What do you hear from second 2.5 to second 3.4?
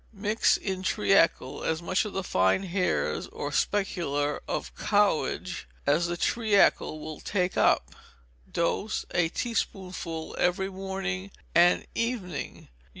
hairs